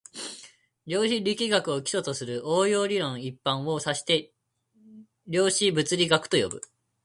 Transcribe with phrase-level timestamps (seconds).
[0.87, 4.33] 量子力学を基礎とする応用理論一般を指して
[5.27, 6.61] 量子物理学と呼ぶ